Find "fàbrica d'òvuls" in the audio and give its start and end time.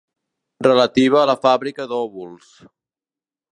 1.45-2.51